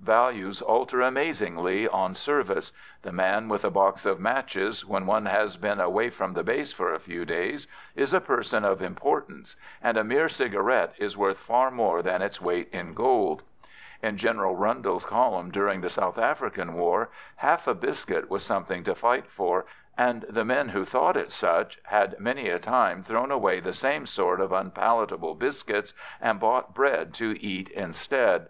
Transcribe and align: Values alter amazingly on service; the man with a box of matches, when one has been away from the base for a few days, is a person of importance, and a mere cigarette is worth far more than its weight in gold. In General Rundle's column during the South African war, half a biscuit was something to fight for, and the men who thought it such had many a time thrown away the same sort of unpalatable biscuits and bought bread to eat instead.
Values 0.00 0.60
alter 0.60 1.00
amazingly 1.02 1.86
on 1.86 2.16
service; 2.16 2.72
the 3.02 3.12
man 3.12 3.48
with 3.48 3.64
a 3.64 3.70
box 3.70 4.04
of 4.04 4.18
matches, 4.18 4.84
when 4.84 5.06
one 5.06 5.26
has 5.26 5.56
been 5.56 5.78
away 5.78 6.10
from 6.10 6.32
the 6.32 6.42
base 6.42 6.72
for 6.72 6.92
a 6.92 6.98
few 6.98 7.24
days, 7.24 7.68
is 7.94 8.12
a 8.12 8.20
person 8.20 8.64
of 8.64 8.82
importance, 8.82 9.54
and 9.80 9.96
a 9.96 10.02
mere 10.02 10.28
cigarette 10.28 10.94
is 10.98 11.16
worth 11.16 11.38
far 11.38 11.70
more 11.70 12.02
than 12.02 12.22
its 12.22 12.40
weight 12.42 12.68
in 12.72 12.92
gold. 12.92 13.44
In 14.02 14.16
General 14.16 14.56
Rundle's 14.56 15.04
column 15.04 15.52
during 15.52 15.80
the 15.80 15.88
South 15.88 16.18
African 16.18 16.72
war, 16.74 17.10
half 17.36 17.68
a 17.68 17.72
biscuit 17.74 18.28
was 18.28 18.42
something 18.42 18.82
to 18.82 18.96
fight 18.96 19.28
for, 19.30 19.64
and 19.96 20.22
the 20.28 20.44
men 20.44 20.70
who 20.70 20.84
thought 20.84 21.16
it 21.16 21.30
such 21.30 21.78
had 21.84 22.18
many 22.18 22.48
a 22.48 22.58
time 22.58 23.00
thrown 23.00 23.30
away 23.30 23.60
the 23.60 23.72
same 23.72 24.06
sort 24.06 24.40
of 24.40 24.50
unpalatable 24.50 25.36
biscuits 25.36 25.94
and 26.20 26.40
bought 26.40 26.74
bread 26.74 27.14
to 27.14 27.40
eat 27.40 27.68
instead. 27.68 28.48